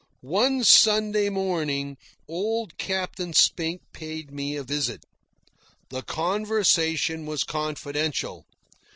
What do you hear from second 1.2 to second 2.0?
morning